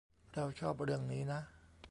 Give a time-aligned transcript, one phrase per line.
[0.33, 1.39] เราชอบเรื่องนี้นะ